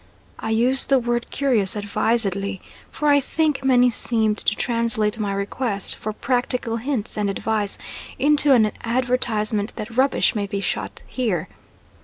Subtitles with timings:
[0.39, 2.59] I use the word curious advisedly,
[2.89, 7.77] for I think many seemed to translate my request for practical hints and advice
[8.17, 11.49] into an advertisement that "Rubbish may be shot here."